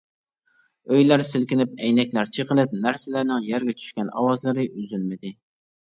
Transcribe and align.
ئۆيلەر 0.93 1.23
سىلكىنىپ، 1.27 1.75
ئەينەكلەر 1.83 2.33
چىقىلىپ، 2.37 2.75
نەرسىلەرنىڭ 2.87 3.45
يەرگە 3.53 3.79
چۈشكەن 3.83 4.11
ئاۋازلىرى 4.15 4.69
ئۈزۈلمىدى. 4.71 5.35